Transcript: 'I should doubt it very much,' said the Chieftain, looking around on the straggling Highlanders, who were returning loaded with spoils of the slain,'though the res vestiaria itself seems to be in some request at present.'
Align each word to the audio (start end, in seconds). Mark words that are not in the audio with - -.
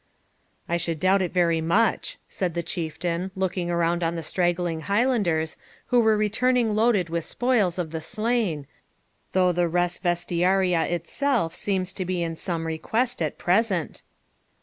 'I 0.67 0.77
should 0.77 0.99
doubt 0.99 1.21
it 1.21 1.31
very 1.31 1.61
much,' 1.61 2.17
said 2.27 2.55
the 2.55 2.63
Chieftain, 2.63 3.29
looking 3.35 3.69
around 3.69 4.03
on 4.03 4.15
the 4.15 4.23
straggling 4.23 4.81
Highlanders, 4.81 5.57
who 5.89 6.01
were 6.01 6.17
returning 6.17 6.73
loaded 6.73 7.09
with 7.11 7.23
spoils 7.23 7.77
of 7.77 7.91
the 7.91 8.01
slain,'though 8.01 9.51
the 9.51 9.67
res 9.67 9.99
vestiaria 9.99 10.87
itself 10.89 11.53
seems 11.53 11.93
to 11.93 12.03
be 12.03 12.23
in 12.23 12.35
some 12.35 12.65
request 12.65 13.21
at 13.21 13.37
present.' 13.37 14.01